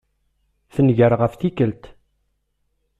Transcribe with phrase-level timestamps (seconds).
[0.73, 1.83] Tenger ɣef tikelt.